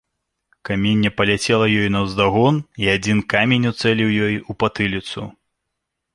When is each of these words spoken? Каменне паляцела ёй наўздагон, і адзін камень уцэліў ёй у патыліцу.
Каменне 0.69 1.09
паляцела 1.19 1.67
ёй 1.81 1.89
наўздагон, 1.97 2.55
і 2.85 2.91
адзін 2.95 3.21
камень 3.35 3.69
уцэліў 3.73 4.09
ёй 4.31 4.35
у 4.49 4.59
патыліцу. 4.65 5.29